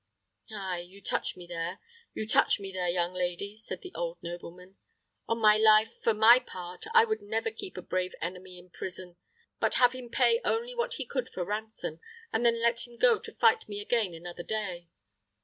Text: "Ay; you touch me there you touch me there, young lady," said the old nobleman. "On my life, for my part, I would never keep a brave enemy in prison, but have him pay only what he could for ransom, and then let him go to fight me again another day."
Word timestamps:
"Ay; 0.51 0.79
you 0.79 0.99
touch 0.99 1.37
me 1.37 1.45
there 1.45 1.79
you 2.15 2.27
touch 2.27 2.59
me 2.59 2.71
there, 2.71 2.89
young 2.89 3.13
lady," 3.13 3.55
said 3.55 3.83
the 3.83 3.93
old 3.93 4.17
nobleman. 4.23 4.77
"On 5.27 5.37
my 5.37 5.57
life, 5.57 5.93
for 6.01 6.15
my 6.15 6.39
part, 6.39 6.85
I 6.91 7.05
would 7.05 7.21
never 7.21 7.51
keep 7.51 7.77
a 7.77 7.83
brave 7.83 8.15
enemy 8.19 8.57
in 8.57 8.71
prison, 8.71 9.17
but 9.59 9.75
have 9.75 9.91
him 9.93 10.09
pay 10.09 10.41
only 10.43 10.73
what 10.73 10.95
he 10.95 11.05
could 11.05 11.29
for 11.29 11.45
ransom, 11.45 11.99
and 12.33 12.43
then 12.43 12.59
let 12.59 12.87
him 12.87 12.97
go 12.97 13.19
to 13.19 13.35
fight 13.35 13.69
me 13.69 13.79
again 13.79 14.15
another 14.15 14.41
day." 14.41 14.89